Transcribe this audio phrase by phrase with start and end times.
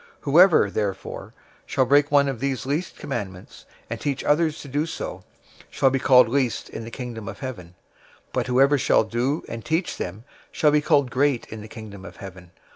[0.01, 1.33] 005:019 Whoever, therefore,
[1.67, 5.23] shall break one of these least commandments, and teach others to do so,
[5.69, 7.75] shall be called least in the Kingdom of Heaven;
[8.33, 12.15] but whoever shall do and teach them shall be called great in the Kingdom of
[12.17, 12.49] Heaven.